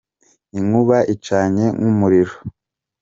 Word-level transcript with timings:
inkuba 0.59 0.97
icanye 1.13 1.65
nkumuriro 1.77 2.35